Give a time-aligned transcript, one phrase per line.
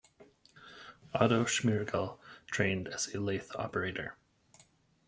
[1.13, 2.17] Otto Schmirgal
[2.47, 4.17] trained as a lathe operator.